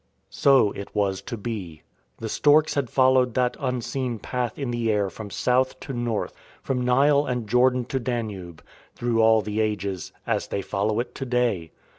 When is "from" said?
5.11-5.29, 6.63-6.83